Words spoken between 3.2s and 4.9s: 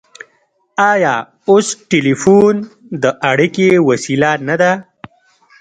اړیکې وسیله نه ده؟